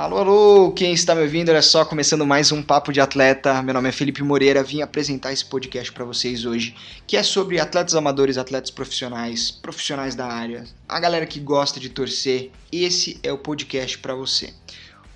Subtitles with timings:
[0.00, 1.50] Alô, alô, quem está me ouvindo?
[1.50, 3.62] Olha só, começando mais um Papo de Atleta.
[3.62, 6.74] Meu nome é Felipe Moreira, vim apresentar esse podcast para vocês hoje,
[7.06, 11.90] que é sobre atletas amadores, atletas profissionais, profissionais da área, a galera que gosta de
[11.90, 12.50] torcer.
[12.72, 14.54] Esse é o podcast para você.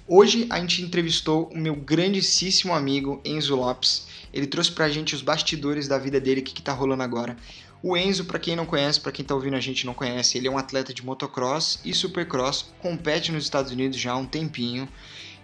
[0.06, 4.06] Hoje a gente entrevistou o meu grandíssimo amigo Enzo Lopes.
[4.34, 7.38] Ele trouxe pra gente os bastidores da vida dele, o que, que tá rolando agora.
[7.86, 10.48] O Enzo, para quem não conhece, para quem está ouvindo a gente não conhece, ele
[10.48, 14.88] é um atleta de motocross e supercross, compete nos Estados Unidos já há um tempinho.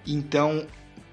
[0.07, 0.67] Então,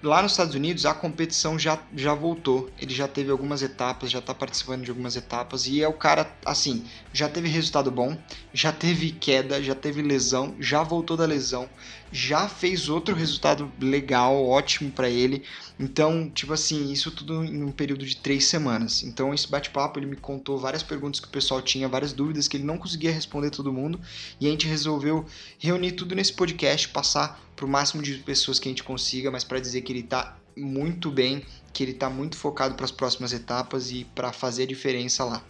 [0.08, 2.70] lá nos Estados Unidos a competição já, já voltou.
[2.80, 6.32] Ele já teve algumas etapas, já está participando de algumas etapas e é o cara,
[6.46, 8.18] assim, já teve resultado bom,
[8.54, 11.70] já teve queda, já teve lesão, já voltou da lesão,
[12.12, 15.44] já fez outro resultado legal, ótimo para ele.
[15.80, 19.04] Então, tipo assim, isso tudo em um período de três semanas.
[19.04, 22.58] Então, esse bate-papo ele me contou várias perguntas que o pessoal tinha, várias dúvidas que
[22.58, 24.00] ele não conseguia responder todo mundo
[24.40, 25.26] e a gente resolveu
[25.60, 29.44] reunir tudo nesse podcast, passar para o máximo de pessoas que a gente consiga, mas
[29.44, 33.34] para dizer que ele está muito bem, que ele está muito focado para as próximas
[33.34, 35.44] etapas e para fazer a diferença lá.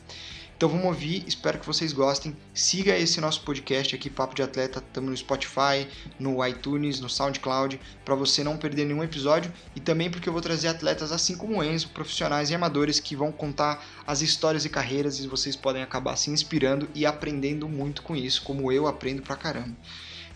[0.55, 2.35] Então vamos ouvir, espero que vocês gostem.
[2.53, 7.79] Siga esse nosso podcast aqui, Papo de Atleta, estamos no Spotify, no iTunes, no SoundCloud,
[8.03, 11.61] para você não perder nenhum episódio e também porque eu vou trazer atletas assim como
[11.61, 16.15] Enzo, profissionais e amadores que vão contar as histórias e carreiras e vocês podem acabar
[16.15, 19.75] se inspirando e aprendendo muito com isso, como eu aprendo pra caramba.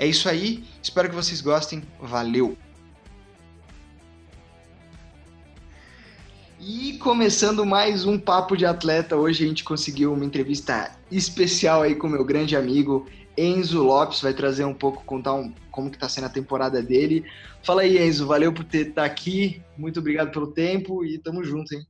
[0.01, 1.83] É isso aí, espero que vocês gostem.
[1.99, 2.57] Valeu!
[6.59, 11.93] E começando mais um papo de atleta, hoje a gente conseguiu uma entrevista especial aí
[11.93, 16.09] com meu grande amigo Enzo Lopes, vai trazer um pouco, contar um, como que tá
[16.09, 17.23] sendo a temporada dele.
[17.61, 21.75] Fala aí, Enzo, valeu por estar tá aqui, muito obrigado pelo tempo e tamo junto,
[21.75, 21.85] hein?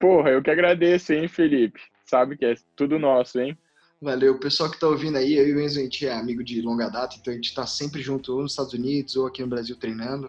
[0.00, 1.78] Porra, eu que agradeço, hein, Felipe?
[2.06, 3.54] Sabe que é tudo nosso, hein?
[4.02, 4.32] Valeu.
[4.32, 6.60] O pessoal que está ouvindo aí, eu e o Enzo, a gente é amigo de
[6.60, 9.46] longa data, então a gente está sempre junto ou nos Estados Unidos ou aqui no
[9.46, 10.28] Brasil treinando.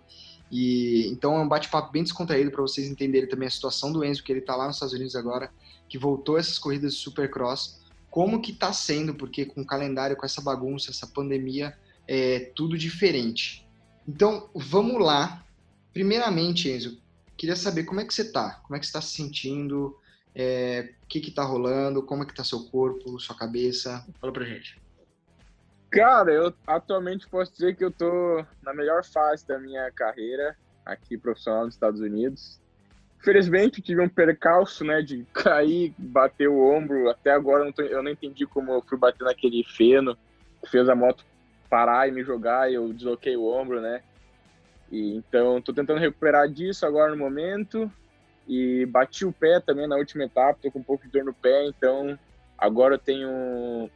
[0.51, 4.23] E então é um bate-papo bem descontraído para vocês entenderem também a situação do Enzo,
[4.23, 5.51] que ele está lá nos Estados Unidos agora,
[5.89, 7.79] que voltou essas corridas de Supercross,
[8.11, 11.75] como que está sendo, porque com o calendário, com essa bagunça, essa pandemia,
[12.07, 13.67] é tudo diferente.
[14.07, 15.44] Então, vamos lá.
[15.91, 17.00] Primeiramente, Enzo,
[17.35, 19.97] queria saber como é que você está, como é que você está se sentindo,
[20.36, 22.04] é, o que está rolando?
[22.04, 24.06] Como é que tá seu corpo, sua cabeça?
[24.20, 24.82] Fala pra gente.
[25.92, 31.18] Cara, eu atualmente posso dizer que eu tô na melhor fase da minha carreira aqui
[31.18, 32.60] profissional nos Estados Unidos.
[33.20, 37.10] Infelizmente tive um percalço, né, de cair, bater o ombro.
[37.10, 40.18] Até agora não, tô, eu não entendi como eu fui bater naquele feno,
[40.66, 41.24] fez a moto
[41.70, 44.02] parar e me jogar e eu desloquei o ombro, né?
[44.92, 47.92] E, então tô tentando recuperar disso agora no momento
[48.48, 51.34] e bati o pé também na última etapa, tô com um pouco de dor no
[51.34, 52.18] pé, então
[52.58, 53.90] agora eu tenho um,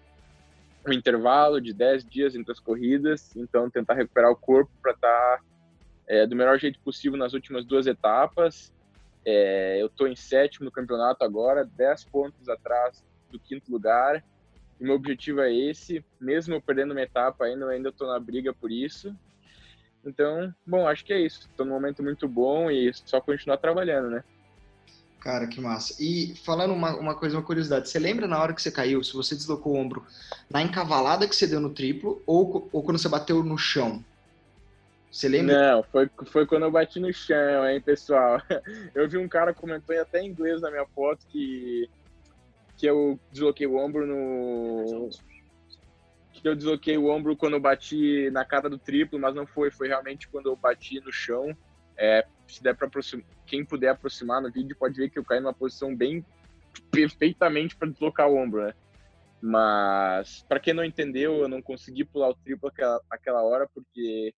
[0.89, 5.41] intervalo de 10 dias entre as corridas, então tentar recuperar o corpo para estar tá,
[6.07, 8.73] é, do melhor jeito possível nas últimas duas etapas.
[9.25, 14.23] É, eu estou em sétimo no campeonato agora, 10 pontos atrás do quinto lugar,
[14.79, 18.17] e meu objetivo é esse, mesmo eu perdendo uma etapa ainda, eu ainda estou na
[18.17, 19.13] briga por isso.
[20.05, 21.41] Então, bom, acho que é isso.
[21.41, 24.23] Estou num momento muito bom e só continuar trabalhando, né?
[25.19, 25.95] Cara, que massa.
[25.99, 29.13] E falando uma, uma coisa, uma curiosidade, você lembra na hora que você caiu, se
[29.13, 30.05] você deslocou o ombro,
[30.49, 34.03] na encavalada que você deu no triplo ou, ou quando você bateu no chão?
[35.11, 35.75] Você lembra?
[35.75, 38.41] Não, foi, foi quando eu bati no chão, hein, pessoal.
[38.93, 41.89] Eu vi um cara comentou até em inglês na minha foto que,
[42.77, 45.09] que eu desloquei o ombro no.
[46.33, 49.71] Que eu desloquei o ombro quando eu bati na cara do triplo, mas não foi,
[49.71, 51.55] foi realmente quando eu bati no chão.
[51.97, 52.89] É, se der para
[53.45, 56.25] quem puder aproximar no vídeo pode ver que eu caí numa posição bem
[56.91, 58.73] perfeitamente para deslocar o ombro, né?
[59.41, 64.33] Mas para quem não entendeu, eu não consegui pular o triplo aquela, aquela hora porque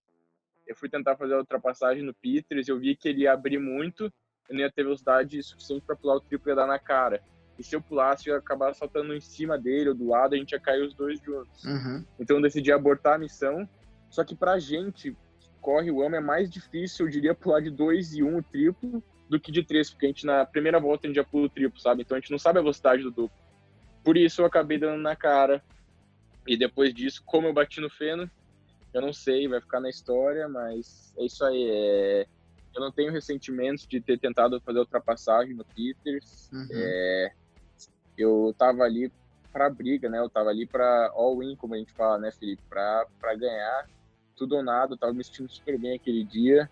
[0.67, 4.05] eu fui tentar fazer a ultrapassagem no Peters, eu vi que ele ia abrir muito,
[4.49, 7.21] eu não ia ter velocidade suficiente para pular o triplo e ia dar na cara.
[7.57, 10.37] E se eu pulasse, eu ia acabar saltando em cima dele ou do lado, a
[10.37, 11.65] gente ia cair os dois juntos.
[11.65, 12.05] Uhum.
[12.17, 13.67] Então eu decidi abortar a missão.
[14.09, 15.15] Só que pra gente,
[15.61, 18.43] corre o AMA é mais difícil, eu diria, pular de 2 e 1 um, o
[18.43, 21.45] triplo do que de 3, porque a gente na primeira volta a gente já pula
[21.45, 22.01] o triplo, sabe?
[22.01, 23.37] Então a gente não sabe a velocidade do duplo.
[24.03, 25.63] Por isso eu acabei dando na cara.
[26.47, 28.29] E depois disso, como eu bati no feno,
[28.93, 31.69] eu não sei, vai ficar na história, mas é isso aí.
[31.69, 32.27] É...
[32.73, 36.49] Eu não tenho ressentimentos de ter tentado fazer ultrapassagem no Peters.
[36.51, 36.67] Uhum.
[36.71, 37.31] É...
[38.17, 39.11] Eu tava ali
[39.51, 40.19] para briga, né?
[40.19, 42.63] Eu tava ali para all-in, como a gente fala, né, Felipe?
[42.67, 43.87] Para ganhar
[44.39, 46.69] tudo ou nada, tava me sentindo super bem aquele dia.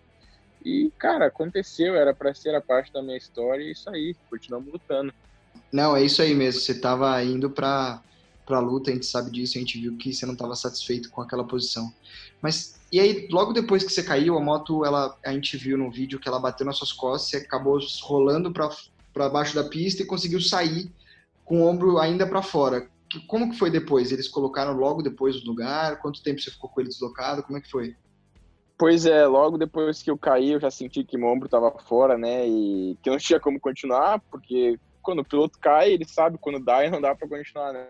[0.64, 4.72] E, cara, aconteceu, era para ser a parte da minha história e isso aí, continuamos
[4.72, 5.12] lutando.
[5.70, 8.02] Não, é isso aí mesmo, você tava indo para
[8.44, 11.10] para a luta, a gente sabe disso, a gente viu que você não estava satisfeito
[11.10, 11.92] com aquela posição.
[12.40, 15.90] Mas e aí, logo depois que você caiu, a moto, ela, a gente viu no
[15.90, 20.06] vídeo que ela bateu nas suas costas, você acabou rolando para baixo da pista e
[20.06, 20.90] conseguiu sair
[21.44, 22.88] com o ombro ainda para fora.
[23.26, 24.12] Como que foi depois?
[24.12, 25.98] Eles colocaram logo depois o lugar?
[26.00, 27.42] Quanto tempo você ficou com ele deslocado?
[27.42, 27.96] Como é que foi?
[28.76, 32.16] Pois é, logo depois que eu caí, eu já senti que meu ombro estava fora,
[32.16, 32.46] né?
[32.46, 36.84] E que não tinha como continuar, porque quando o piloto cai, ele sabe quando dá
[36.86, 37.88] e não dá para continuar, né?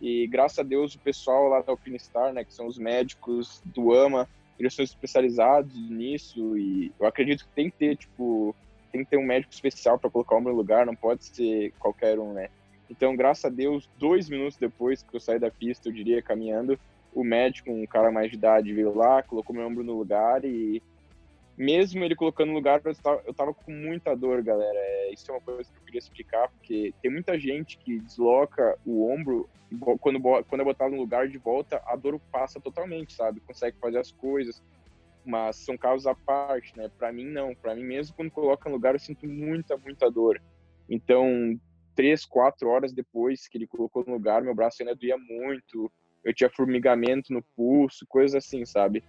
[0.00, 3.92] E graças a Deus o pessoal lá da Alpinestar, né, que são os médicos do
[3.92, 4.28] AMA,
[4.58, 8.54] eles são especializados nisso e eu acredito que tem que ter, tipo,
[8.92, 12.18] tem que ter um médico especial para colocar o meu lugar, não pode ser qualquer
[12.18, 12.48] um, né?
[12.90, 16.78] Então, graças a Deus, dois minutos depois que eu saí da pista, eu diria, caminhando,
[17.12, 20.82] o médico, um cara mais de idade, veio lá, colocou meu ombro no lugar e
[21.56, 24.78] mesmo ele colocando no lugar, eu tava, eu tava com muita dor, galera.
[24.78, 28.78] É, isso é uma coisa que eu queria explicar, porque tem muita gente que desloca
[28.86, 29.48] o ombro,
[30.00, 33.40] quando, quando é botado no lugar de volta, a dor passa totalmente, sabe?
[33.40, 34.62] Consegue fazer as coisas,
[35.26, 36.88] mas são casos à parte, né?
[36.96, 37.54] Para mim, não.
[37.54, 40.40] Para mim, mesmo quando coloca no lugar, eu sinto muita, muita dor.
[40.88, 41.58] Então,
[41.98, 45.90] três, quatro horas depois que ele colocou no lugar, meu braço ainda doía muito,
[46.24, 49.02] eu tinha formigamento no pulso, coisas assim, sabe?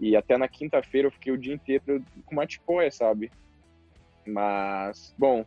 [0.00, 3.30] E até na quinta-feira eu fiquei o dia inteiro com uma tipóia, sabe?
[4.26, 5.44] Mas, bom,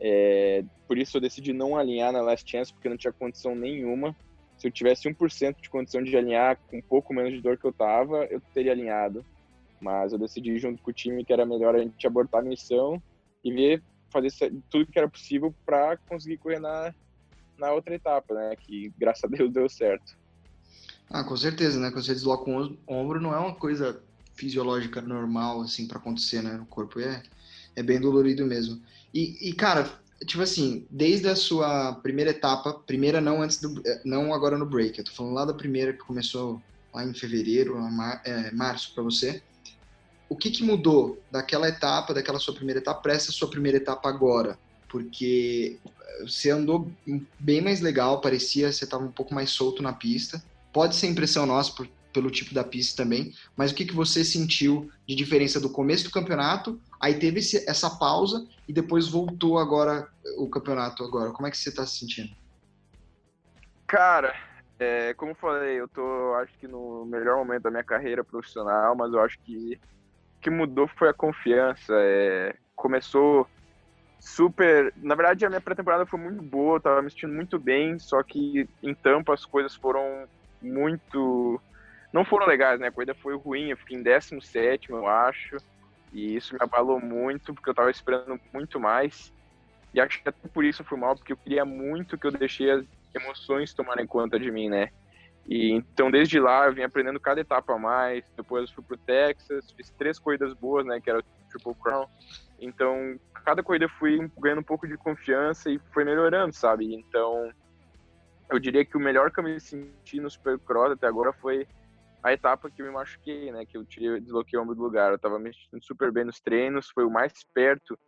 [0.00, 4.16] é, por isso eu decidi não alinhar na Last Chance, porque não tinha condição nenhuma.
[4.58, 7.64] Se eu tivesse 1% de condição de alinhar com um pouco menos de dor que
[7.64, 9.24] eu tava, eu teria alinhado.
[9.80, 13.00] Mas eu decidi junto com o time que era melhor a gente abortar a missão
[13.44, 13.80] e ver,
[14.12, 14.30] fazer
[14.70, 16.94] tudo que era possível para conseguir correr na,
[17.58, 18.54] na outra etapa, né?
[18.56, 20.12] Que graças a Deus deu certo.
[21.10, 21.90] Ah, com certeza, né?
[21.90, 24.02] Quando você desloca o ombro, não é uma coisa
[24.34, 26.54] fisiológica normal, assim, para acontecer, né?
[26.54, 27.22] No corpo é,
[27.76, 28.82] é bem dolorido mesmo.
[29.12, 29.90] E, e, cara,
[30.26, 34.66] tipo assim, desde a sua primeira etapa, primeira não antes do, eh, não agora no
[34.66, 36.62] break, eu tô falando lá da primeira que começou
[36.94, 39.42] lá em fevereiro, mar, é, março para você.
[40.32, 44.08] O que, que mudou daquela etapa, daquela sua primeira etapa, para essa sua primeira etapa
[44.08, 44.58] agora?
[44.88, 46.90] Porque eh, você andou
[47.38, 50.42] bem mais legal, parecia você estava um pouco mais solto na pista.
[50.72, 54.24] Pode ser impressão nossa por, pelo tipo da pista também, mas o que, que você
[54.24, 59.58] sentiu de diferença do começo do campeonato, aí teve esse, essa pausa e depois voltou
[59.58, 60.08] agora
[60.38, 61.30] o campeonato agora.
[61.32, 62.34] Como é que você está se sentindo?
[63.86, 64.34] Cara,
[64.78, 69.12] é, como falei, eu tô acho que no melhor momento da minha carreira profissional, mas
[69.12, 69.78] eu acho que
[70.42, 71.94] que mudou foi a confiança.
[71.94, 73.48] É, começou
[74.18, 74.92] super.
[74.96, 78.22] Na verdade, a minha pré-temporada foi muito boa, eu tava me sentindo muito bem, só
[78.22, 80.26] que em Tampa as coisas foram
[80.60, 81.60] muito.
[82.12, 82.88] Não foram legais, né?
[82.88, 85.56] A corrida foi ruim, eu fiquei em 17, eu acho.
[86.12, 89.32] E isso me abalou muito, porque eu tava esperando muito mais.
[89.94, 92.70] E acho que até por isso foi mal, porque eu queria muito que eu deixei
[92.70, 92.84] as
[93.14, 94.90] emoções tomarem conta de mim, né?
[95.46, 98.24] E então desde lá eu vim aprendendo cada etapa a mais.
[98.36, 101.00] Depois eu fui pro Texas, fiz três corridas boas, né?
[101.00, 102.06] Que era o Triple Crown.
[102.60, 106.94] Então cada corrida eu fui ganhando um pouco de confiança e foi melhorando, sabe?
[106.94, 107.50] Então
[108.50, 111.66] eu diria que o melhor que eu me senti no Supercross até agora foi
[112.22, 113.66] a etapa que eu me machuquei, né?
[113.66, 115.10] Que eu tirei, desloquei o ombro do lugar.
[115.10, 117.98] Eu tava me sentindo super bem nos treinos, foi o mais perto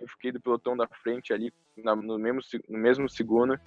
[0.00, 3.58] eu fiquei do pelotão da frente ali na, no, mesmo, no mesmo segundo.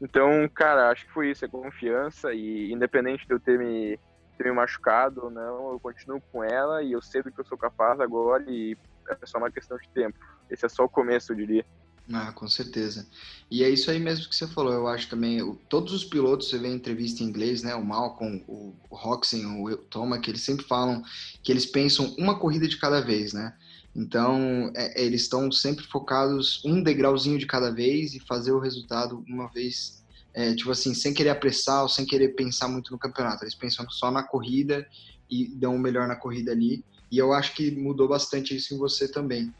[0.00, 3.98] Então, cara, acho que foi isso, é confiança e independente de eu ter me,
[4.36, 7.44] ter me machucado ou não, eu continuo com ela e eu sei do que eu
[7.44, 8.76] sou capaz agora e
[9.08, 10.18] é só uma questão de tempo.
[10.48, 11.64] Esse é só o começo, eu diria.
[12.12, 13.06] Ah, com certeza.
[13.50, 14.72] E é isso aí mesmo que você falou.
[14.72, 17.74] Eu acho também, o, todos os pilotos, você vê em entrevista em inglês, né?
[17.74, 21.02] O Malcolm, o, Roxen, o Thomas, que eles sempre falam
[21.42, 23.54] que eles pensam uma corrida de cada vez, né?
[23.98, 28.60] Então, é, é, eles estão sempre focados um degrauzinho de cada vez e fazer o
[28.60, 32.98] resultado uma vez, é, tipo assim, sem querer apressar ou sem querer pensar muito no
[32.98, 33.42] campeonato.
[33.42, 34.86] Eles pensam só na corrida
[35.28, 36.84] e dão o melhor na corrida ali.
[37.10, 39.52] E eu acho que mudou bastante isso em você também.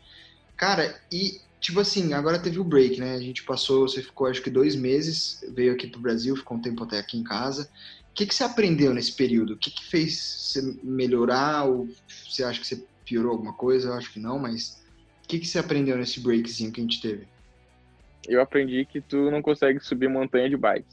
[0.57, 3.17] Cara, e tipo assim, agora teve o break, né?
[3.17, 6.63] A gente passou, você ficou acho que dois meses, veio aqui pro Brasil, ficou um
[6.63, 7.69] tempo até aqui em casa.
[8.13, 9.55] O que, que você aprendeu nesse período?
[9.55, 11.65] O que, que fez você melhorar?
[11.65, 11.89] Ou
[12.29, 13.89] você acha que você piorou alguma coisa?
[13.89, 14.85] Eu acho que não, mas
[15.25, 17.27] o que, que você aprendeu nesse breakzinho que a gente teve?
[18.27, 20.87] Eu aprendi que tu não consegue subir montanha de bike.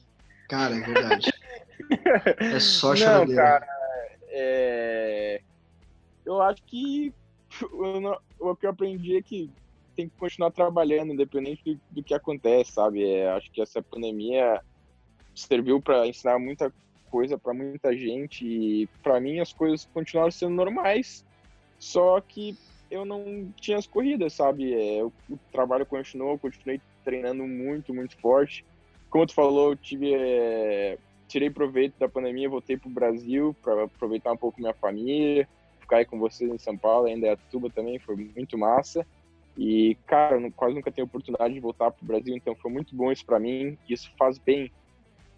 [0.48, 1.34] Cara, é verdade.
[2.39, 3.27] é só choradeira.
[3.27, 3.67] Não, cara,
[4.29, 5.41] é...
[6.25, 7.13] eu acho que
[8.39, 9.50] o que eu aprendi é que
[9.95, 13.03] tem que continuar trabalhando, independente do, do que acontece, sabe?
[13.03, 14.62] É, acho que essa pandemia
[15.34, 16.72] serviu para ensinar muita
[17.10, 21.25] coisa para muita gente e para mim as coisas continuaram sendo normais,
[21.79, 22.58] só que
[22.89, 24.74] eu não tinha as corridas, sabe?
[24.74, 28.65] É, o, o, trabalho continuou, eu continuei treinando muito, muito forte.
[29.10, 34.32] Como tu falou, eu tive é, tirei proveito da pandemia, voltei pro Brasil para aproveitar
[34.32, 35.48] um pouco minha família,
[35.79, 39.05] ficar aí com vocês em São Paulo, ainda é tuba também, foi muito massa.
[39.58, 43.25] E, cara, quase nunca tenho oportunidade de voltar pro Brasil, então foi muito bom isso
[43.25, 44.72] para mim, isso faz bem.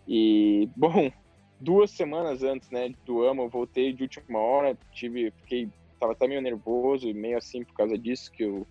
[0.08, 1.12] E, bom,
[1.60, 6.28] duas semanas antes, né, do AMA, eu voltei de última hora, tive, fiquei, tava até
[6.28, 8.68] meio nervoso e meio assim por causa disso, que eu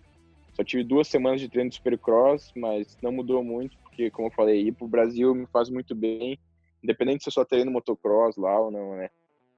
[0.53, 4.31] só tive duas semanas de treino de Supercross, mas não mudou muito, porque, como eu
[4.31, 6.39] falei, ir pro Brasil me faz muito bem,
[6.83, 9.09] independente se eu só treino motocross lá ou não, né.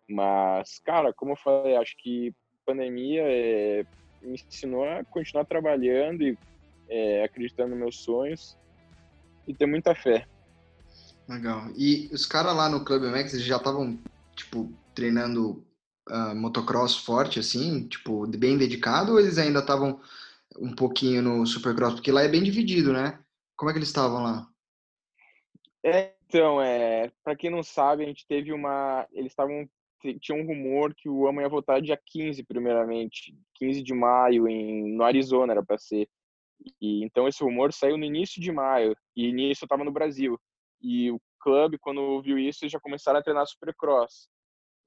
[0.09, 2.33] Mas, cara, como eu falei, acho que
[2.65, 3.85] pandemia é,
[4.21, 6.37] me ensinou a continuar trabalhando e
[6.89, 8.57] é, acreditando nos meus sonhos
[9.47, 10.27] e ter muita fé.
[11.27, 11.69] Legal.
[11.77, 13.97] E os caras lá no Club Max eles já estavam,
[14.35, 15.63] tipo, treinando
[16.09, 19.99] uh, motocross forte, assim, tipo, bem dedicado, ou eles ainda estavam
[20.57, 21.95] um pouquinho no supercross?
[21.95, 23.19] Porque lá é bem dividido, né?
[23.55, 24.47] Como é que eles estavam lá?
[25.83, 29.07] É, então, é, para quem não sabe, a gente teve uma.
[29.11, 29.67] Eles estavam.
[30.21, 33.37] Tinha um rumor que o AMA ia voltar dia 15, primeiramente.
[33.55, 36.07] 15 de maio, em, no Arizona, era para ser.
[36.81, 38.95] E, então, esse rumor saiu no início de maio.
[39.15, 40.39] E nisso eu estava no Brasil.
[40.81, 44.29] E o clube, quando viu isso, já começaram a treinar supercross.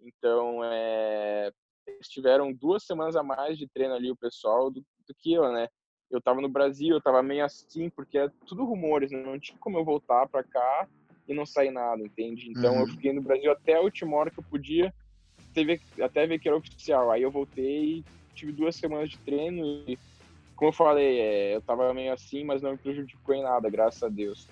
[0.05, 1.53] Então, é,
[1.87, 5.51] eles tiveram duas semanas a mais de treino ali, o pessoal, do, do que eu,
[5.53, 5.69] né?
[6.11, 9.23] Eu tava no Brasil, eu tava meio assim, porque é tudo rumores, né?
[9.23, 10.89] Não tinha como eu voltar para cá
[11.27, 12.51] e não sair nada, entende?
[12.51, 12.81] Então, uhum.
[12.81, 14.93] eu fiquei no Brasil até a última hora que eu podia,
[15.55, 17.11] teve, até ver que era oficial.
[17.11, 18.05] Aí eu voltei,
[18.35, 19.99] tive duas semanas de treino e,
[20.55, 24.03] como eu falei, é, eu tava meio assim, mas não me prejudicou em nada, graças
[24.03, 24.47] a Deus.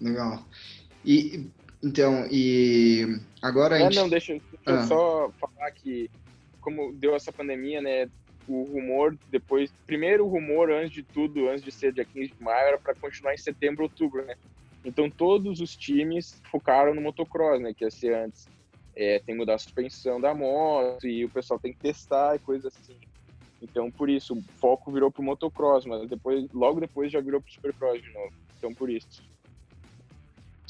[0.00, 0.42] Legal.
[1.04, 1.50] E
[1.82, 3.96] então, e agora a gente...
[3.96, 4.72] não, deixa, deixa ah.
[4.72, 6.10] eu só falar que
[6.60, 8.08] como deu essa pandemia, né,
[8.46, 12.42] o rumor depois, primeiro o rumor antes de tudo, antes de ser dia 15 de
[12.42, 14.34] maio, era para continuar em setembro, outubro, né?
[14.84, 18.48] Então todos os times focaram no motocross, né, que ia ser antes.
[18.94, 22.38] É, tem que mudar a suspensão da moto e o pessoal tem que testar e
[22.40, 22.96] coisas assim.
[23.62, 27.52] Então por isso o foco virou pro motocross, mas depois, logo depois já virou pro
[27.52, 28.32] supercross de novo.
[28.58, 29.22] Então por isso.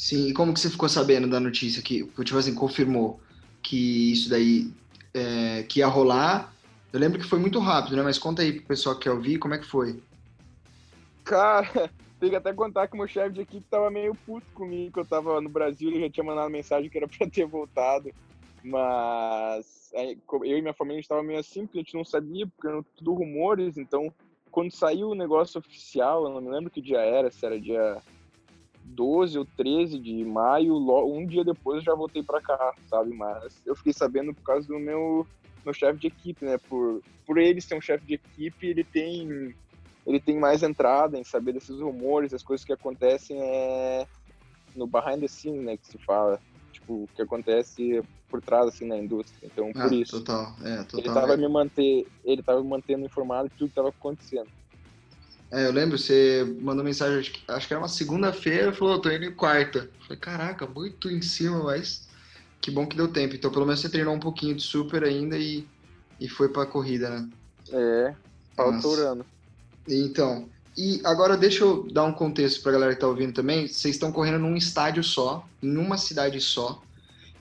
[0.01, 3.21] Sim, e como que você ficou sabendo da notícia que, tipo assim, confirmou
[3.63, 4.73] que isso daí
[5.13, 6.51] é, que ia rolar?
[6.91, 8.03] Eu lembro que foi muito rápido, né?
[8.03, 10.03] Mas conta aí pro pessoal que quer ouvir, como é que foi?
[11.23, 11.69] Cara,
[12.19, 15.05] tem que até contar que meu chefe de equipe tava meio puto comigo, que eu
[15.05, 18.11] tava no Brasil, ele já tinha mandado mensagem que era pra ter voltado.
[18.65, 22.83] Mas eu e minha família estava meio assim, porque a gente não sabia, porque eram
[22.97, 24.11] tudo rumores, então
[24.51, 28.03] quando saiu o negócio oficial, eu não me lembro que dia era, se era dia
[28.85, 33.15] 12 ou 13 de maio, um dia depois eu já voltei para cá, sabe?
[33.15, 35.27] Mas eu fiquei sabendo por causa do meu
[35.65, 36.59] meu chefe de equipe, né?
[36.69, 39.55] Por por ele ser um chefe de equipe, ele tem
[40.07, 44.07] ele tem mais entrada em saber desses rumores, as coisas que acontecem é
[44.75, 46.41] no behind the scene, né, que se fala,
[46.73, 49.47] tipo, o que acontece por trás assim na indústria.
[49.47, 50.19] Então, por ah, isso.
[50.23, 51.01] Total, é, total.
[51.01, 51.37] Ele tava é.
[51.37, 54.49] me manter, ele tava me mantendo informado de tudo que tava acontecendo.
[55.51, 59.35] É, eu lembro, você mandou mensagem, acho que, era uma segunda-feira, falou, tô indo em
[59.35, 59.79] quarta.
[59.81, 62.09] Eu falei, caraca, muito em cima, mas
[62.61, 63.35] que bom que deu tempo.
[63.35, 65.67] Então, pelo menos você treinou um pouquinho de super ainda e,
[66.21, 67.29] e foi pra corrida, né?
[67.73, 68.15] É,
[68.55, 69.27] falturando.
[69.89, 73.67] Então, e agora deixa eu dar um contexto pra galera que tá ouvindo também.
[73.67, 76.81] Vocês estão correndo num estádio só, em uma cidade só,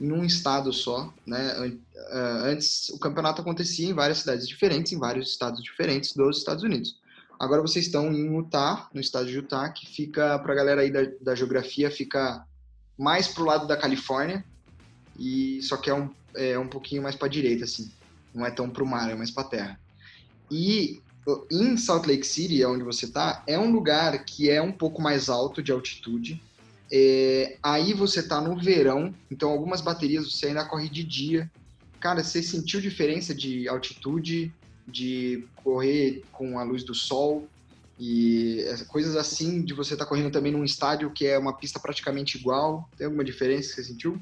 [0.02, 1.76] em um estado só, né?
[2.12, 6.98] Antes, o campeonato acontecia em várias cidades diferentes, em vários estados diferentes dos Estados Unidos.
[7.40, 10.92] Agora vocês estão em Utah, no estado de Utah, que fica, para a galera aí
[10.92, 12.46] da, da geografia, fica
[12.98, 14.44] mais pro lado da Califórnia,
[15.18, 17.90] e só que é um, é um pouquinho mais para direita, assim.
[18.36, 19.80] Não é tão pro mar, é mais para terra.
[20.52, 21.02] E
[21.50, 25.30] em Salt Lake City, onde você está, é um lugar que é um pouco mais
[25.30, 26.42] alto de altitude.
[26.92, 31.50] É, aí você está no verão, então algumas baterias você ainda corre de dia.
[32.02, 34.54] Cara, você sentiu diferença de altitude
[34.90, 37.48] de correr com a luz do sol
[38.00, 41.80] e coisas assim de você estar tá correndo também num estádio que é uma pista
[41.80, 42.90] praticamente igual.
[42.98, 44.18] Tem alguma diferença que você sentiu?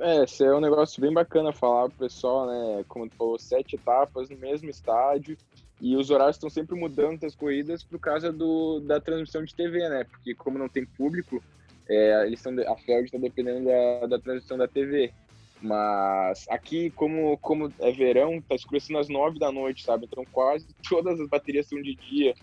[0.00, 2.84] É, esse é um negócio bem bacana falar pro pessoal, né?
[2.88, 5.36] Como tu falou, sete etapas no mesmo estádio
[5.80, 9.88] e os horários estão sempre mudando das corridas por causa do, da transmissão de TV,
[9.88, 10.04] né?
[10.04, 11.42] Porque como não tem público,
[11.88, 15.12] é, eles estão a Feld está dependendo da, da transmissão da TV.
[15.60, 20.06] Mas aqui, como, como é verão, tá escurecendo às nove da noite, sabe?
[20.06, 22.34] Então quase todas as baterias são de dia.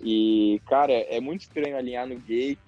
[0.00, 2.58] E, cara, é muito estranho alinhar no gate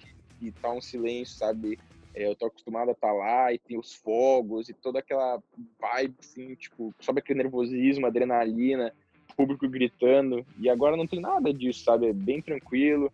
[0.41, 1.79] e tá um silêncio, sabe?
[2.13, 5.41] É, eu tô acostumado a estar tá lá e tem os fogos e toda aquela
[5.79, 8.93] vibe, assim, tipo, sobe aquele nervosismo, adrenalina,
[9.35, 10.45] público gritando.
[10.59, 12.07] E agora não tem nada disso, sabe?
[12.07, 13.11] É bem tranquilo.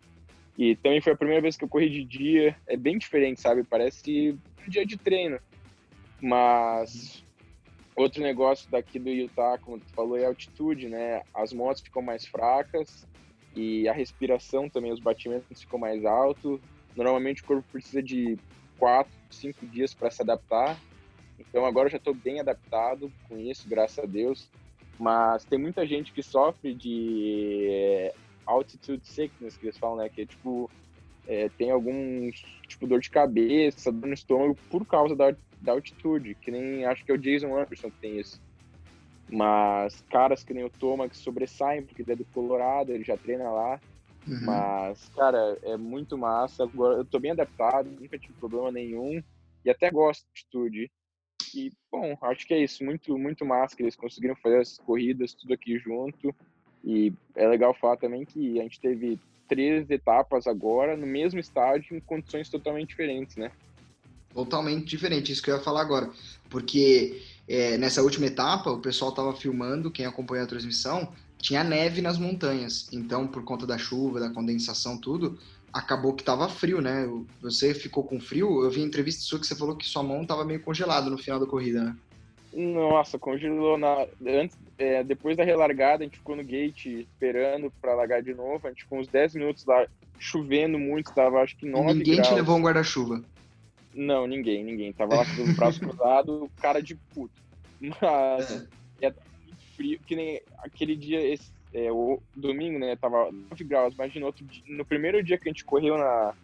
[0.56, 2.56] E também foi a primeira vez que eu corri de dia.
[2.66, 3.62] É bem diferente, sabe?
[3.62, 5.38] Parece no dia de treino.
[6.20, 7.24] Mas
[7.96, 11.22] outro negócio daqui do Utah, como tu falou, é a altitude, né?
[11.32, 13.06] As motos ficam mais fracas
[13.54, 16.60] e a respiração também, os batimentos ficam mais altos.
[16.96, 18.38] Normalmente o corpo precisa de
[18.78, 20.78] quatro, cinco dias para se adaptar.
[21.38, 24.48] Então agora eu já estou bem adaptado com isso, graças a Deus.
[24.98, 28.14] Mas tem muita gente que sofre de é,
[28.46, 30.08] altitude sickness, que eles falam, né?
[30.08, 30.70] Que é tipo,
[31.26, 32.30] é, tem algum
[32.68, 37.04] tipo dor de cabeça, dor no estômago por causa da, da altitude, que nem acho
[37.04, 38.40] que é o Jason Anderson que tem isso.
[39.30, 43.16] Mas caras que nem o Thomas que sobressaem, porque ele é do Colorado, ele já
[43.16, 43.80] treina lá.
[44.26, 44.40] Uhum.
[44.42, 46.64] Mas, cara, é muito massa.
[46.64, 49.22] Agora eu tô bem adaptado, nunca tive problema nenhum.
[49.64, 50.90] E até gosto de altitude.
[51.54, 52.84] E, bom, acho que é isso.
[52.84, 56.34] Muito, muito massa que eles conseguiram fazer essas corridas, tudo aqui junto.
[56.82, 59.18] E é legal falar também que a gente teve
[59.48, 63.50] três etapas agora no mesmo estádio em condições totalmente diferentes, né?
[64.34, 66.10] Totalmente diferente, isso que eu ia falar agora.
[66.50, 72.00] Porque é, nessa última etapa, o pessoal estava filmando, quem acompanhou a transmissão, tinha neve
[72.00, 72.88] nas montanhas.
[72.92, 75.38] Então, por conta da chuva, da condensação, tudo,
[75.72, 77.08] acabou que estava frio, né?
[77.42, 78.62] Você ficou com frio?
[78.62, 81.18] Eu vi em entrevista sua que você falou que sua mão estava meio congelada no
[81.18, 81.96] final da corrida, né?
[82.54, 87.94] Nossa, congelou na antes, é, depois da relargada, a gente ficou no gate esperando para
[87.94, 88.66] largar de novo.
[88.66, 89.86] A gente ficou uns 10 minutos lá
[90.18, 92.28] chovendo muito, tava acho que 9 Ninguém graus.
[92.28, 93.24] te levou um guarda-chuva.
[93.94, 94.92] Não, ninguém, ninguém.
[94.92, 97.42] Tava lá com os braços cruzados, cara de puto.
[97.80, 98.66] Mas
[99.00, 99.06] é.
[99.06, 99.14] é
[99.76, 102.96] frio, que nem aquele dia, esse, é, o domingo, né?
[102.96, 103.94] Tava 9 graus.
[103.94, 106.34] Imagina, outro dia, no primeiro dia que a gente correu na,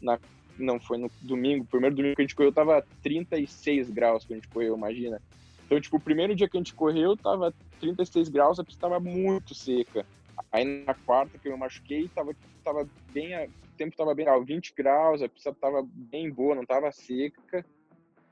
[0.00, 0.18] na.
[0.58, 1.64] Não, foi no domingo.
[1.64, 5.20] primeiro domingo que a gente correu tava 36 graus que a gente correu, imagina.
[5.64, 8.98] Então, tipo, o primeiro dia que a gente correu tava 36 graus, a pista tava
[8.98, 10.04] muito seca.
[10.50, 15.22] Aí na quarta que eu machuquei, tava, tava bem, o tempo tava bem, 20 graus,
[15.22, 17.64] a pista tava bem boa, não tava seca.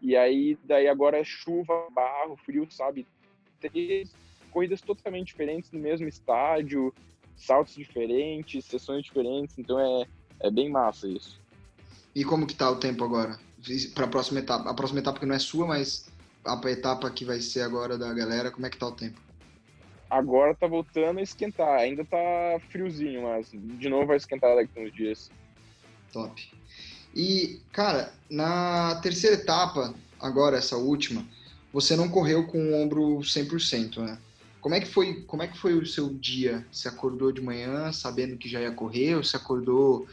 [0.00, 3.06] E aí, daí agora é chuva, barro, frio, sabe?
[3.60, 4.14] Três
[4.50, 6.94] corridas totalmente diferentes no mesmo estádio,
[7.36, 10.06] saltos diferentes, sessões diferentes, então é,
[10.40, 11.40] é bem massa isso.
[12.14, 13.38] E como que tá o tempo agora?
[13.94, 16.08] Para a próxima etapa, a próxima etapa que não é sua, mas
[16.44, 19.20] a etapa que vai ser agora da galera, como é que tá o tempo?
[20.08, 22.18] Agora tá voltando a esquentar, ainda tá
[22.70, 25.30] friozinho, mas de novo vai esquentar daqui uns dias.
[26.12, 26.40] Top.
[27.14, 31.26] E, cara, na terceira etapa, agora essa última,
[31.72, 34.18] você não correu com o ombro 100%, né?
[34.60, 36.66] Como é que foi, como é que foi o seu dia?
[36.72, 40.06] Você acordou de manhã sabendo que já ia correr ou você acordou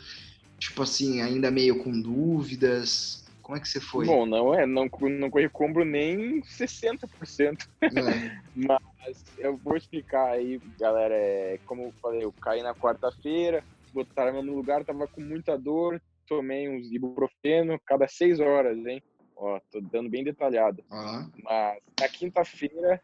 [0.60, 3.23] tipo assim, ainda meio com dúvidas?
[3.44, 4.06] Como é que você foi?
[4.06, 7.68] Bom, não é, não, não corri combro nem 60%.
[7.82, 7.90] É.
[8.56, 11.14] Mas eu vou explicar aí, galera.
[11.14, 13.62] É, como eu falei, eu caí na quarta-feira,
[13.94, 19.04] botaram no lugar, tava com muita dor, tomei uns ibuprofeno cada seis horas, hein?
[19.36, 20.82] Ó, tô dando bem detalhado.
[20.90, 21.30] Uhum.
[21.44, 23.02] Mas na quinta-feira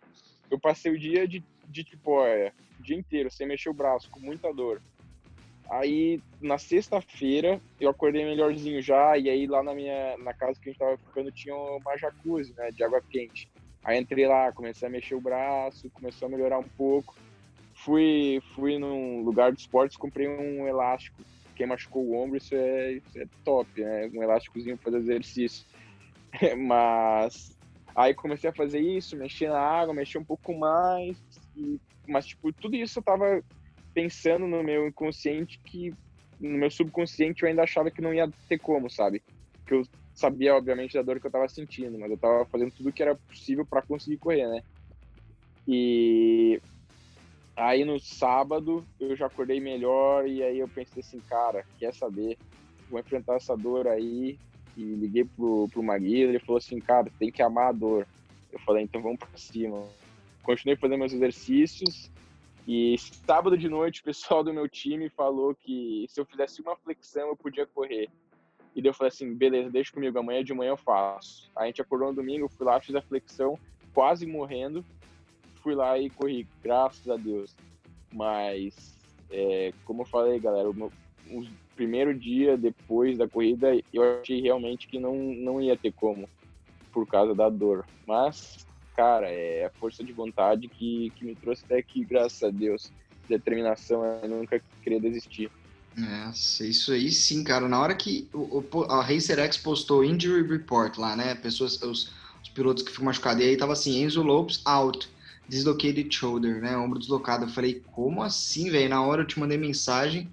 [0.49, 4.09] eu passei o dia de, de tipo, olha, o dia inteiro, sem mexer o braço,
[4.09, 4.81] com muita dor.
[5.69, 10.69] Aí, na sexta-feira, eu acordei melhorzinho já, e aí lá na minha na casa que
[10.69, 13.47] a gente tava ficando tinha uma jacuzzi, né, de água quente.
[13.83, 17.15] Aí entrei lá, comecei a mexer o braço, começou a melhorar um pouco.
[17.75, 21.21] Fui, fui num lugar de esportes, comprei um elástico.
[21.55, 24.09] Quem machucou o ombro, isso é, isso é top, né?
[24.13, 25.65] Um elásticozinho para fazer exercício.
[26.57, 27.55] mas
[27.95, 31.17] aí comecei a fazer isso, mexer na água, mexer um pouco mais.
[31.55, 33.43] E, mas, tipo, tudo isso eu tava
[33.93, 35.93] pensando no meu inconsciente que
[36.39, 39.21] no meu subconsciente eu ainda achava que não ia ter como, sabe?
[39.65, 42.91] Que eu sabia obviamente da dor que eu tava sentindo, mas eu tava fazendo tudo
[42.91, 44.61] que era possível para conseguir correr, né?
[45.67, 46.61] E
[47.55, 52.37] aí no sábado eu já acordei melhor e aí eu pensei assim, cara, quer saber?
[52.89, 54.39] Vou enfrentar essa dor aí
[54.77, 58.07] e liguei pro, pro Maguila, ele falou assim, cara, tem que amar a dor.
[58.51, 59.87] Eu falei, então vamos para cima.
[60.41, 62.09] Continuei fazendo meus exercícios
[62.71, 66.75] e sábado de noite, o pessoal do meu time falou que se eu fizesse uma
[66.75, 68.07] flexão, eu podia correr.
[68.75, 71.49] E daí eu falei assim, beleza, deixa comigo, amanhã de manhã eu faço.
[71.55, 73.57] A gente acordou no domingo, fui lá, fiz a flexão,
[73.91, 74.85] quase morrendo.
[75.63, 77.55] Fui lá e corri, graças a Deus.
[78.13, 78.95] Mas,
[79.31, 80.91] é, como eu falei, galera, o, meu,
[81.31, 86.29] o primeiro dia depois da corrida, eu achei realmente que não, não ia ter como,
[86.91, 87.83] por causa da dor.
[88.05, 88.63] Mas
[88.99, 92.91] cara, é a força de vontade que, que me trouxe até aqui, graças a Deus.
[93.29, 95.49] Determinação, eu nunca queria desistir.
[95.97, 96.29] É,
[96.65, 97.69] isso aí sim, cara.
[97.69, 101.33] Na hora que o, o, a RacerX postou injury report lá, né?
[101.33, 102.11] Pessoas, os,
[102.43, 105.07] os pilotos que ficam machucados, e aí tava assim, Enzo Lopes out,
[105.47, 106.75] dislocated shoulder, né?
[106.75, 107.45] Ombro deslocado.
[107.45, 108.89] Eu falei, como assim, velho?
[108.89, 110.29] Na hora eu te mandei mensagem,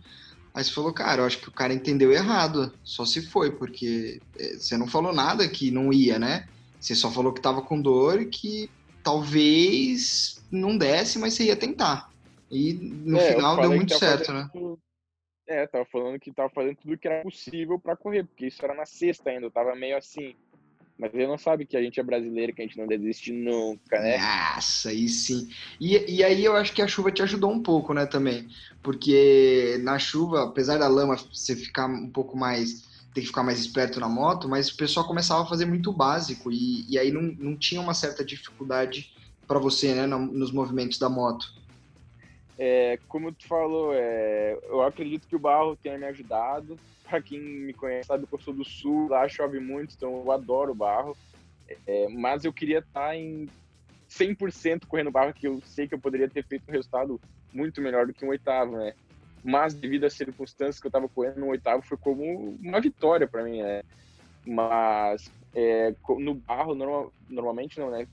[0.53, 4.23] Aí você falou, cara, eu acho que o cara entendeu errado, só se foi, porque
[4.39, 6.49] é, você não falou nada que não ia, né?
[6.79, 8.71] Você só falou que tava com dor e que
[9.03, 12.11] talvez não desse, mas você ia tentar.
[12.51, 14.49] E no é, final deu muito certo, né?
[14.53, 14.79] Tudo...
[15.49, 18.75] É, tava falando que tava fazendo tudo que era possível para correr, porque isso era
[18.75, 20.35] na sexta ainda, eu tava meio assim,
[20.99, 24.01] mas ele não sabe que a gente é brasileiro, que a gente não desiste nunca,
[24.01, 24.17] né?
[24.17, 25.49] Nossa, aí sim.
[25.79, 28.49] E, e aí eu acho que a chuva te ajudou um pouco, né, também.
[28.83, 32.86] Porque na chuva, apesar da lama você ficar um pouco mais.
[33.17, 36.53] Ter que ficar mais esperto na moto, mas o pessoal começava a fazer muito básico.
[36.53, 39.11] E, e aí não, não tinha uma certa dificuldade
[39.49, 41.55] para você, né, nos movimentos da moto.
[42.59, 47.41] É, como tu falou, é, eu acredito que o barro tenha me ajudado para quem
[47.41, 51.17] me conhece sabe que eu sou do sul, lá chove muito, então eu adoro barro.
[51.87, 53.49] É, mas eu queria estar tá em
[54.11, 57.19] 100% correndo barro, que eu sei que eu poderia ter feito um resultado
[57.51, 58.93] muito melhor do que um oitavo, né?
[59.47, 63.45] Mas devido às circunstâncias que eu estava correndo no oitavo, foi como uma vitória para
[63.45, 63.81] mim, né?
[64.45, 68.09] Mas é, no barro, normal, normalmente não, né?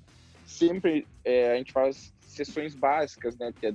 [0.46, 3.52] Sempre é, a gente faz sessões básicas, né?
[3.52, 3.74] Que é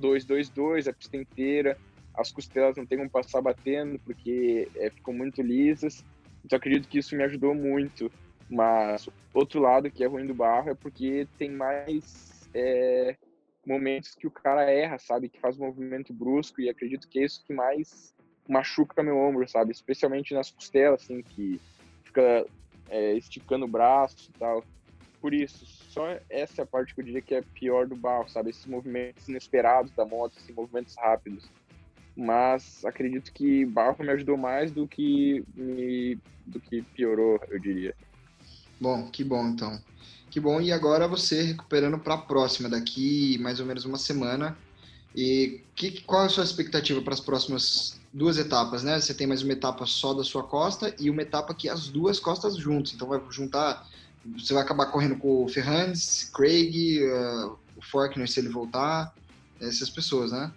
[0.00, 1.78] 2-2-2, a pista inteira,
[2.12, 6.04] as costelas não tem como passar batendo porque é, ficam muito lisas.
[6.44, 8.10] Então acredito que isso me ajudou muito.
[8.50, 13.16] Mas outro lado que é ruim do barro é porque tem mais é,
[13.66, 15.28] momentos que o cara erra, sabe?
[15.28, 18.14] Que faz um movimento brusco e acredito que é isso que mais
[18.48, 19.72] machuca meu ombro, sabe?
[19.72, 21.60] Especialmente nas costelas, assim, que
[22.04, 22.46] fica
[22.88, 24.64] é, esticando o braço e tal.
[25.20, 28.28] Por isso, só essa é a parte que eu diria que é pior do barro,
[28.28, 28.50] sabe?
[28.50, 31.50] Esses movimentos inesperados da moto, esses movimentos rápidos
[32.16, 37.94] mas acredito que Barro me ajudou mais do que me do que piorou, eu diria.
[38.80, 39.78] Bom, que bom então.
[40.36, 44.54] Que bom e agora você recuperando para a próxima daqui mais ou menos uma semana.
[45.16, 49.00] E que, qual é a sua expectativa para as próximas duas etapas, né?
[49.00, 52.20] Você tem mais uma etapa só da sua costa e uma etapa que as duas
[52.20, 52.92] costas juntos.
[52.92, 53.88] Então vai juntar,
[54.36, 59.14] você vai acabar correndo com o Ferrandes, Craig, uh, o Faulkner se ele voltar,
[59.58, 60.52] essas pessoas, né?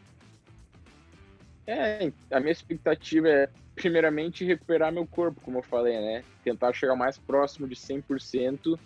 [1.65, 6.25] É, a minha expectativa é, primeiramente, recuperar meu corpo, como eu falei, né?
[6.43, 8.77] Tentar chegar mais próximo de 100%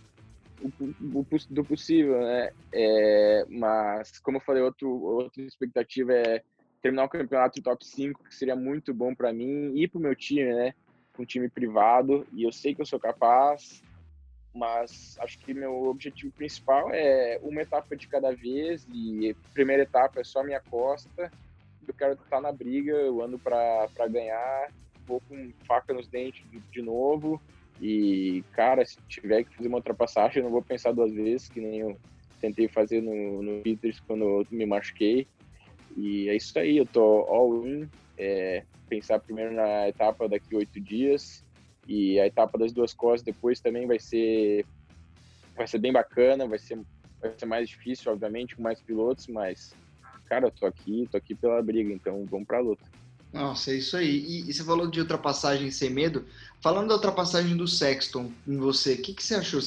[1.49, 2.51] do possível, né?
[2.71, 6.43] É, mas, como eu falei, outro, outra expectativa é
[6.81, 10.15] terminar o campeonato top 5, que seria muito bom para mim e para o meu
[10.15, 10.73] time, né?
[11.17, 13.81] Um time privado, e eu sei que eu sou capaz,
[14.53, 19.83] mas acho que meu objetivo principal é uma etapa de cada vez, e a primeira
[19.83, 21.31] etapa é só minha costa,
[21.87, 24.71] eu quero estar na briga, eu ando para ganhar,
[25.05, 27.41] vou com faca nos dentes de, de, novo.
[27.83, 31.59] E, cara, se tiver que fazer uma ultrapassagem, eu não vou pensar duas vezes, que
[31.59, 31.99] nem eu
[32.39, 35.27] tentei fazer no, no Peters quando eu me machuquei.
[35.97, 37.89] E é isso aí, eu tô all in.
[38.17, 41.43] É, pensar primeiro na etapa daqui oito dias
[41.85, 44.65] e a etapa das duas costas depois também vai ser
[45.57, 46.79] vai ser bem bacana, vai ser
[47.19, 49.75] vai ser mais difícil, obviamente, com mais pilotos, mas
[50.27, 52.85] cara, eu tô aqui, tô aqui pela briga, então vamos pra luta.
[53.33, 54.19] Nossa, é isso aí.
[54.19, 56.23] E, e, você falou de ultrapassagem sem medo.
[56.61, 59.59] Falando da ultrapassagem do Sexton em você, o que, que você achou?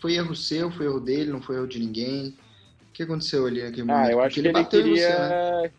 [0.00, 2.36] Foi erro seu, foi erro dele, não foi erro de ninguém?
[2.90, 4.08] O que aconteceu ali naquele ah, momento?
[4.08, 5.10] Ah, eu acho Porque que ele, queria...
[5.10, 5.72] Você, né?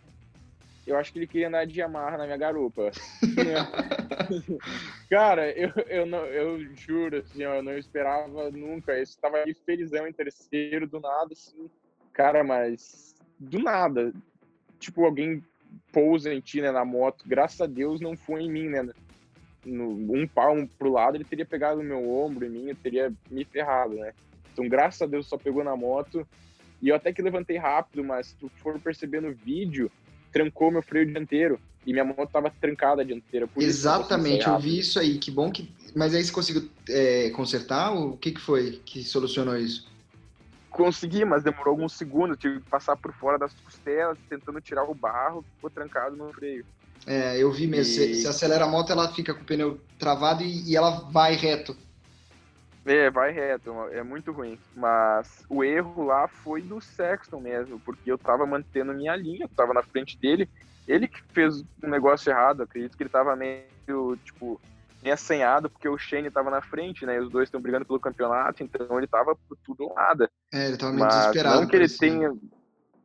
[0.87, 2.91] Eu acho que ele queria andar de Yamaha na minha garupa.
[5.09, 8.93] Cara, eu, eu, não, eu juro, assim, eu não esperava nunca.
[8.93, 11.69] Eu estava ali felizão em terceiro, do nada, assim.
[12.13, 14.13] Cara, mas do nada.
[14.79, 15.43] Tipo, alguém
[15.91, 17.23] pousa em ti, né, na moto.
[17.27, 18.87] Graças a Deus não foi em mim, né?
[19.65, 23.11] No, um palmo pro lado, ele teria pegado no meu ombro em mim, eu teria
[23.29, 24.13] me ferrado, né?
[24.53, 26.25] Então, graças a Deus, só pegou na moto.
[26.81, 29.91] E eu até que levantei rápido, mas se tu for perceber no vídeo,
[30.31, 31.59] trancou meu freio dianteiro.
[31.85, 33.47] E minha moto tava trancada a dianteira.
[33.57, 35.17] Exatamente, eu vi isso aí.
[35.17, 35.69] Que bom que.
[35.95, 37.93] Mas aí você conseguiu é, consertar?
[37.93, 39.87] O que, que foi que solucionou isso?
[40.75, 42.37] Consegui, mas demorou alguns segundos.
[42.37, 46.65] Tive que passar por fora das costelas, tentando tirar o barro, ficou trancado no freio.
[47.07, 48.03] É, eu vi mesmo.
[48.03, 48.15] E...
[48.15, 51.77] Se, acelera a moto, ela fica com o pneu travado e, e, ela vai reto.
[52.85, 53.71] É, vai reto.
[53.93, 54.59] É muito ruim.
[54.75, 59.49] Mas o erro lá foi do Sexton mesmo, porque eu tava mantendo minha linha, eu
[59.55, 60.49] tava na frente dele.
[60.85, 62.63] Ele que fez um negócio errado.
[62.63, 64.59] Acredito que ele tava meio, tipo,
[65.05, 67.15] meio assanhado, porque o Shane tava na frente, né?
[67.15, 70.29] E os dois estão brigando pelo campeonato, então ele tava por tudo ou nada.
[70.51, 71.61] É, ele tava meio Mas desesperado.
[71.61, 72.33] Não que ele tenha.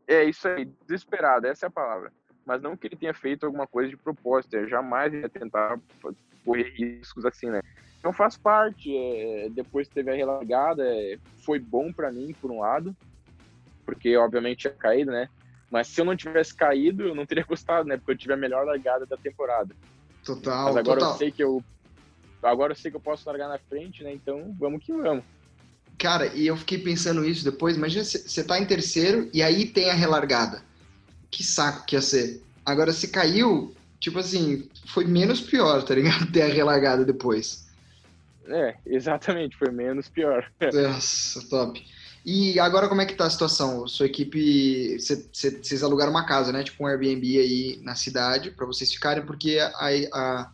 [0.08, 2.10] É, isso aí, desesperado, essa é a palavra.
[2.46, 5.78] Mas não que ele tenha feito alguma coisa de propósito, eu jamais ia tentar
[6.44, 7.60] correr riscos assim, né?
[7.98, 8.96] Então faz parte.
[8.96, 12.96] É, depois teve a relargada, é, foi bom para mim, por um lado,
[13.84, 15.28] porque obviamente tinha caído, né?
[15.70, 17.96] Mas se eu não tivesse caído, eu não teria gostado, né?
[17.96, 19.76] Porque eu tive a melhor largada da temporada.
[20.24, 20.64] Total.
[20.64, 21.12] Mas agora total.
[21.12, 21.62] eu sei que eu.
[22.42, 24.12] Agora eu sei que eu posso largar na frente, né?
[24.12, 25.24] Então vamos que vamos.
[25.98, 27.76] Cara, e eu fiquei pensando isso depois.
[27.76, 30.62] Imagina você tá em terceiro e aí tem a relargada.
[31.30, 32.42] Que saco que ia ser.
[32.64, 36.26] Agora, se caiu, tipo assim, foi menos pior, tá ligado?
[36.32, 37.68] Ter a relargada depois.
[38.46, 40.50] É, exatamente, foi menos pior.
[40.72, 41.84] Nossa, top.
[42.24, 43.86] E agora como é que tá a situação?
[43.86, 46.62] Sua equipe, vocês alugaram uma casa, né?
[46.62, 50.52] Tipo um Airbnb aí na cidade para vocês ficarem, porque a, a,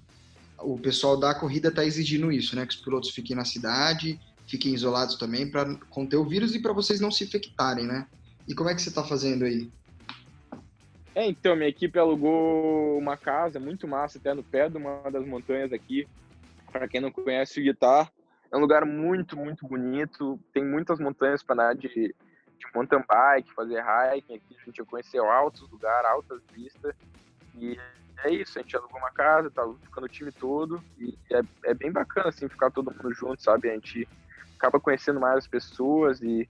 [0.59, 2.67] o pessoal da corrida tá exigindo isso, né?
[2.67, 6.73] Que os pilotos fiquem na cidade, fiquem isolados também para conter o vírus e para
[6.73, 8.07] vocês não se infectarem, né?
[8.49, 9.71] E como é que você tá fazendo aí?
[11.15, 15.27] É, então, minha equipe alugou uma casa muito massa, até no pé de uma das
[15.27, 16.07] montanhas aqui.
[16.71, 18.13] Para quem não conhece o Guitar,
[18.53, 20.39] é um lugar muito, muito bonito.
[20.53, 24.35] Tem muitas montanhas para andar de, de mountain bike, fazer hiking.
[24.35, 26.95] Aqui a gente conheceu altos lugares, altas vistas.
[27.59, 27.79] E
[28.25, 30.83] é isso, a gente alugou uma casa, tá ficando o time todo.
[30.99, 33.71] E é, é bem bacana, assim, ficar todo mundo junto, sabe?
[33.71, 34.09] A gente
[34.59, 36.49] acaba conhecendo mais as pessoas e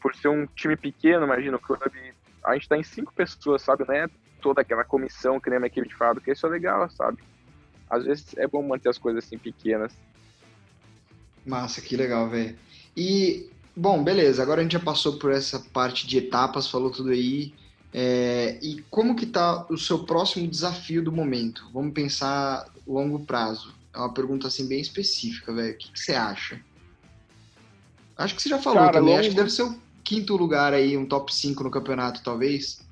[0.00, 3.84] por ser um time pequeno, imagina, o clube, a gente tá em cinco pessoas, sabe?
[3.86, 4.08] Não é
[4.40, 6.30] toda aquela comissão que nem uma equipe de fábrica.
[6.30, 7.18] Isso é legal, sabe?
[7.90, 9.92] Às vezes é bom manter as coisas assim pequenas.
[11.44, 12.56] Massa, que legal, velho.
[12.96, 17.10] E, bom, beleza, agora a gente já passou por essa parte de etapas, falou tudo
[17.10, 17.54] aí.
[17.92, 21.68] É, e como que tá o seu próximo desafio do momento?
[21.72, 23.74] Vamos pensar longo prazo.
[23.94, 25.74] É uma pergunta assim bem específica, velho.
[25.74, 26.60] O que, que, você acha?
[28.16, 29.10] Acho que você já falou Cara, também.
[29.10, 29.20] Longo...
[29.20, 32.86] Acho que deve ser o quinto lugar aí, um top 5 no campeonato, talvez.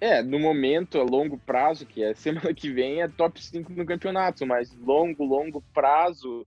[0.00, 3.84] É, no momento, a longo prazo, que é semana que vem, é top 5 no
[3.84, 6.46] campeonato, mas longo, longo prazo,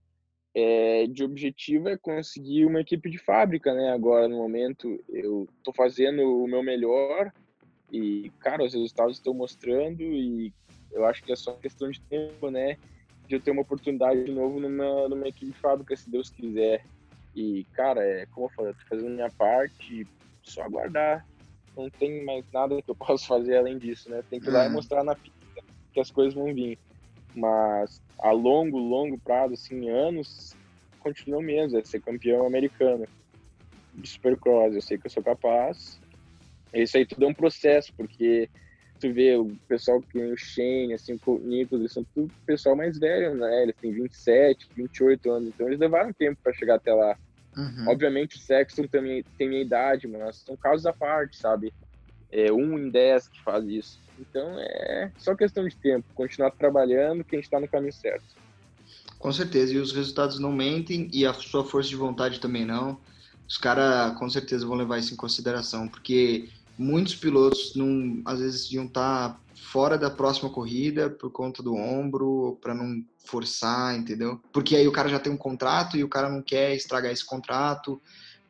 [0.54, 3.92] é, de objetivo é conseguir uma equipe de fábrica, né?
[3.92, 7.32] Agora, no momento, eu tô fazendo o meu melhor
[7.92, 10.52] e, cara, os resultados estão mostrando e
[10.92, 12.76] eu acho que é só questão de tempo, né?
[13.26, 16.84] De eu ter uma oportunidade de novo numa, numa equipe de fábrica, se Deus quiser.
[17.34, 20.06] E, cara, é como eu falei, eu tô fazendo minha parte,
[20.42, 21.26] só aguardar.
[21.76, 24.22] Não tem mais nada que eu possa fazer além disso, né?
[24.30, 24.74] Tem que ir lá e uhum.
[24.74, 25.34] mostrar na pista
[25.92, 26.78] que as coisas vão vir.
[27.34, 30.54] Mas a longo, longo prazo, assim, anos,
[31.00, 33.06] continuo mesmo, é ser campeão americano
[33.94, 34.74] de Supercross.
[34.74, 36.00] Eu sei que eu sou capaz.
[36.72, 38.48] Isso aí tudo é um processo, porque
[39.00, 42.74] tu vê o pessoal que tem o Shane, assim, o Nicholas, eles são tudo pessoal
[42.74, 43.62] mais velho, né?
[43.62, 47.16] Eles têm 27, 28 anos, então eles levaram tempo para chegar até lá.
[47.56, 47.88] Uhum.
[47.88, 51.72] Obviamente o Sexton também tem minha idade, mas são casos à parte, sabe?
[52.30, 54.00] É um em dez que faz isso.
[54.18, 58.24] Então é só questão de tempo, continuar trabalhando que a gente está no caminho certo.
[59.18, 63.00] Com certeza, e os resultados não mentem e a sua força de vontade também não.
[63.48, 66.48] Os caras com certeza vão levar isso em consideração, porque
[66.78, 71.74] muitos pilotos não, às vezes iam estar tá fora da próxima corrida por conta do
[71.74, 74.40] ombro, para não forçar, entendeu?
[74.52, 77.24] Porque aí o cara já tem um contrato e o cara não quer estragar esse
[77.24, 78.00] contrato.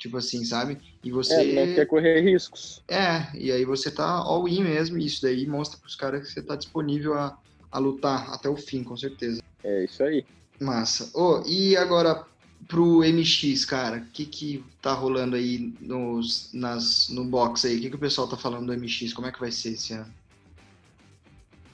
[0.05, 0.77] Tipo assim, sabe?
[1.03, 1.33] E você.
[1.33, 2.83] É, não quer correr riscos.
[2.87, 6.43] É, e aí você tá all-in mesmo, e isso daí mostra pros caras que você
[6.43, 7.39] tá disponível a,
[7.73, 9.43] a lutar até o fim, com certeza.
[9.63, 10.23] É isso aí.
[10.61, 11.11] Massa.
[11.15, 12.23] Oh, e agora
[12.69, 17.79] pro MX, cara, o que que tá rolando aí nos, nas, no box aí?
[17.79, 19.15] O que, que o pessoal tá falando do MX?
[19.15, 20.13] Como é que vai ser esse ano?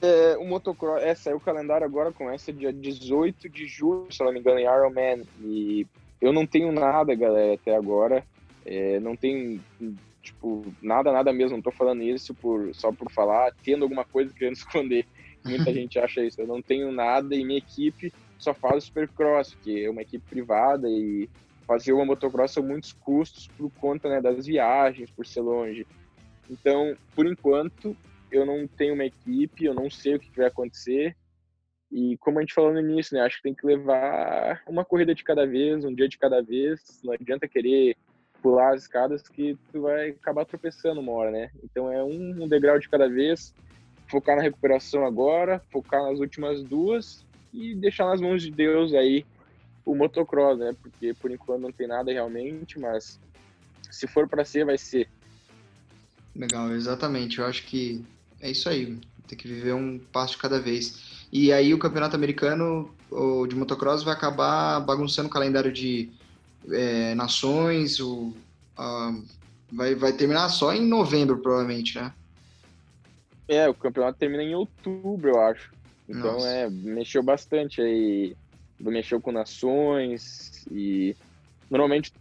[0.01, 4.31] É, o motocross, é, saiu o calendário agora, começa dia 18 de julho, se não
[4.31, 5.23] me engano, em Ironman.
[5.43, 5.85] E
[6.21, 8.23] eu não tenho nada, galera, até agora.
[8.65, 9.59] É, não tem,
[10.21, 11.57] tipo, nada, nada mesmo.
[11.57, 15.05] Não tô falando isso por, só por falar, tendo alguma coisa querendo esconder.
[15.43, 16.39] Muita gente acha isso.
[16.39, 20.23] Eu não tenho nada e minha equipe só faz o Supercross, que é uma equipe
[20.29, 21.27] privada e
[21.65, 25.87] fazer uma motocross são muitos custos por conta né, das viagens, por ser longe.
[26.49, 27.95] Então, por enquanto,
[28.31, 31.15] eu não tenho uma equipe, eu não sei o que vai acontecer.
[31.91, 35.13] E como a gente falou no início, né, acho que tem que levar uma corrida
[35.13, 37.01] de cada vez, um dia de cada vez.
[37.03, 37.97] Não adianta querer
[38.41, 41.51] pular as escadas que tu vai acabar tropeçando uma hora, né?
[41.63, 43.53] Então é um, degrau de cada vez.
[44.07, 49.25] Focar na recuperação agora, focar nas últimas duas e deixar nas mãos de Deus aí
[49.85, 50.75] o motocross, né?
[50.81, 53.19] Porque por enquanto não tem nada realmente, mas
[53.89, 55.09] se for para ser, vai ser.
[56.35, 57.39] Legal, exatamente.
[57.39, 58.03] Eu acho que
[58.39, 58.97] é isso aí.
[59.27, 61.10] Tem que viver um passo de cada vez.
[61.31, 66.09] E aí o campeonato americano o de motocross vai acabar bagunçando o calendário de
[66.69, 68.33] é, nações, o,
[69.71, 72.13] vai, vai terminar só em novembro, provavelmente, né?
[73.47, 75.73] É, o campeonato termina em outubro, eu acho.
[76.07, 76.47] Então, Nossa.
[76.47, 78.35] é, mexeu bastante aí.
[78.79, 81.15] Mexeu com nações e
[81.69, 82.11] normalmente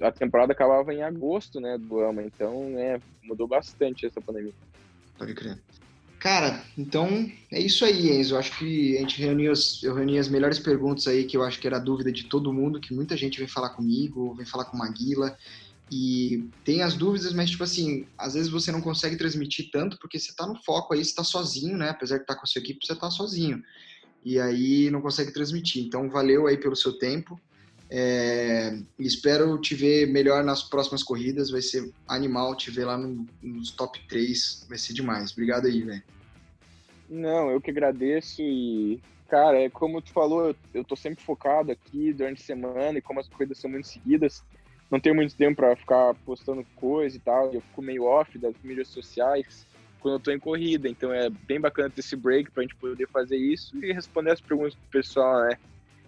[0.00, 4.54] a temporada acabava em agosto, né, do AMA, então é, mudou bastante essa pandemia.
[5.18, 5.58] Pode crer.
[6.22, 8.34] Cara, então é isso aí, Enzo.
[8.34, 11.42] Eu acho que a gente reuniu as, eu reuni as melhores perguntas aí que eu
[11.42, 14.46] acho que era a dúvida de todo mundo, que muita gente vem falar comigo, vem
[14.46, 15.36] falar com Maguila,
[15.90, 20.16] e tem as dúvidas, mas tipo assim, às vezes você não consegue transmitir tanto porque
[20.16, 21.88] você tá no foco aí, você tá sozinho, né?
[21.88, 23.60] Apesar de estar tá com a sua equipe, você tá sozinho.
[24.24, 25.84] E aí não consegue transmitir.
[25.84, 27.36] Então valeu aí pelo seu tempo.
[27.94, 31.50] É, espero te ver melhor nas próximas corridas.
[31.50, 34.64] Vai ser animal te ver lá no, nos top 3.
[34.66, 35.32] Vai ser demais.
[35.32, 36.02] Obrigado aí, velho.
[37.06, 42.14] Não, eu que agradeço e, cara, é como tu falou, eu tô sempre focado aqui
[42.14, 44.42] durante a semana e como as corridas são muito seguidas,
[44.90, 47.52] não tenho muito tempo para ficar postando coisa e tal.
[47.52, 49.66] Eu fico meio off das mídias sociais
[50.00, 53.06] quando eu tô em corrida, então é bem bacana ter esse break pra gente poder
[53.08, 55.58] fazer isso e responder as perguntas do pessoal, né?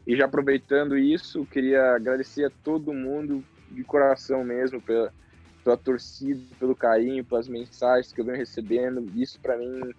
[0.06, 5.12] E já aproveitando isso, queria agradecer a todo mundo de coração mesmo pela,
[5.62, 9.10] pela torcida, pelo carinho, pelas mensagens que eu venho recebendo.
[9.16, 9.94] Isso para mim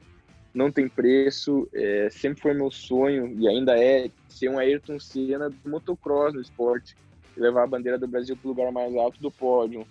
[0.53, 1.67] não tem preço.
[1.73, 6.41] É, sempre foi meu sonho e ainda é ser um Ayrton Senna do motocross no
[6.41, 6.95] esporte
[7.35, 9.87] e levar a bandeira do Brasil para o lugar mais alto do pódio.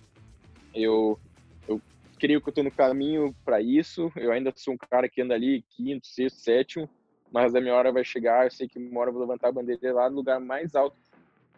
[0.73, 1.19] Eu,
[1.67, 1.81] eu
[2.17, 4.09] creio que eu estou no caminho para isso.
[4.15, 6.89] Eu ainda sou um cara que anda ali quinto, sexto, sétimo
[7.35, 9.51] mas a minha hora vai chegar, eu sei que uma hora eu vou levantar a
[9.51, 10.95] bandeira lá no lugar mais alto,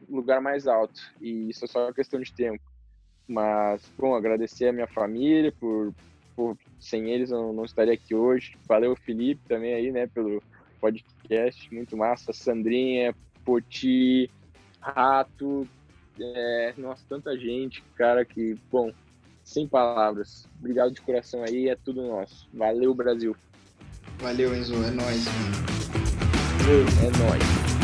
[0.10, 2.64] lugar mais alto, e isso é só uma questão de tempo.
[3.28, 5.94] Mas, bom, agradecer a minha família por,
[6.36, 8.58] por sem eles eu não estaria aqui hoje.
[8.68, 10.42] Valeu, Felipe, também aí, né, pelo
[10.82, 12.34] podcast, muito massa.
[12.34, 13.14] Sandrinha,
[13.46, 14.32] Poti,
[14.82, 15.68] Rato,
[16.20, 18.92] é, nossa, tanta gente, cara, que, bom,
[19.44, 20.50] sem palavras.
[20.58, 22.50] Obrigado de coração aí, é tudo nosso.
[22.52, 23.36] Valeu, Brasil.
[24.22, 24.74] Valeu, Enzo.
[24.84, 25.66] É nóis, mano.
[27.02, 27.77] É nóis.